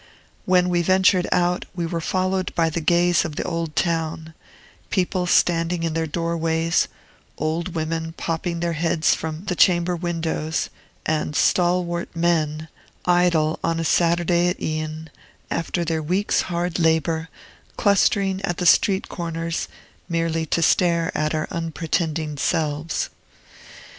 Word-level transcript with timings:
When 0.45 0.69
we 0.69 0.81
ventured 0.81 1.27
out, 1.31 1.65
we 1.75 1.85
were 1.85 2.01
followed 2.01 2.55
by 2.55 2.71
the 2.71 2.81
gaze 2.81 3.23
of 3.23 3.35
the 3.35 3.43
old 3.43 3.75
town: 3.75 4.33
people 4.89 5.27
standing 5.27 5.83
in 5.83 5.93
their 5.93 6.07
doorways, 6.07 6.87
old 7.37 7.75
women 7.75 8.13
popping 8.13 8.61
their 8.61 8.73
heads 8.73 9.13
from 9.13 9.45
the 9.45 9.55
chamber 9.55 9.95
windows, 9.95 10.71
and 11.05 11.35
stalwart 11.35 12.15
men 12.15 12.67
idle 13.05 13.59
on 13.63 13.83
Saturday 13.83 14.47
at 14.47 14.59
e'en, 14.59 15.11
after 15.51 15.85
their 15.85 16.01
week's 16.01 16.41
hard 16.49 16.79
labor 16.79 17.29
clustering 17.77 18.41
at 18.41 18.57
the 18.57 18.65
street 18.65 19.07
corners, 19.07 19.67
merely 20.09 20.47
to 20.47 20.63
stare 20.63 21.15
at 21.15 21.35
our 21.35 21.47
unpretending 21.51 22.39
selves. 22.39 23.11